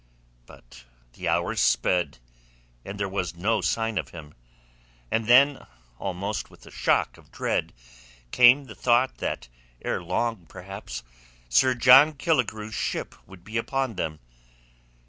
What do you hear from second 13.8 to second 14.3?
them.